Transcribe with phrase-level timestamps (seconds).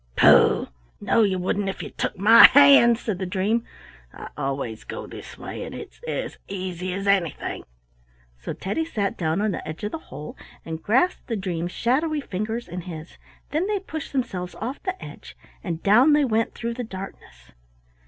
[0.15, 0.67] "Pooh!
[0.99, 3.63] No, you wouldn't if you took my hand," said the dream.
[4.11, 7.65] "I always go this way, and it's as easy as anything."
[8.39, 10.35] So Teddy sat down on the edge of the hole,
[10.65, 13.19] and grasped the dream's shadowy fingers in his.
[13.51, 17.51] Then they pushed themselves off the edge, and down they went through the darkness.